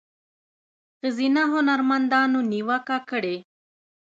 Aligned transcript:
ښځینه 0.99 1.41
هنرمندانو 1.53 2.39
نیوکه 2.51 2.97
کړې 3.09 3.37